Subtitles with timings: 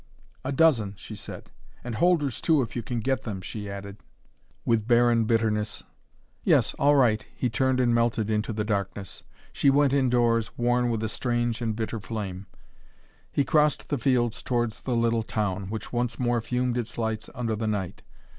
[0.43, 1.51] "A dozen," she said.
[1.83, 3.97] "And holders too, if you can get them," she added,
[4.65, 5.83] with barren bitterness.
[6.43, 9.21] "Yes all right," he turned and melted into the darkness.
[9.53, 12.47] She went indoors, worn with a strange and bitter flame.
[13.31, 17.55] He crossed the fields towards the little town, which once more fumed its lights under
[17.55, 18.01] the night.